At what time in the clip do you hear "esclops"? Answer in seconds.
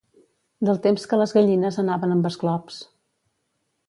2.31-2.81